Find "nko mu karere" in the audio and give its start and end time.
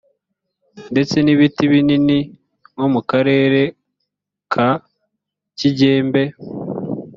2.73-3.61